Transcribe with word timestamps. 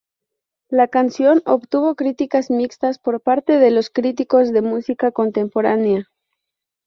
La 0.71 0.87
canción 0.87 1.43
obtuvo 1.45 1.93
críticas 1.93 2.49
mixtas 2.49 2.97
por 2.97 3.21
parte 3.21 3.59
de 3.59 3.69
los 3.69 3.91
críticos 3.91 4.51
de 4.51 4.63
música 4.63 5.11
contemporánea. 5.11 6.09